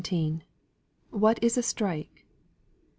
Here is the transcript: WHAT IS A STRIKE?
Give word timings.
WHAT 1.11 1.37
IS 1.43 1.59
A 1.59 1.61
STRIKE? 1.61 2.25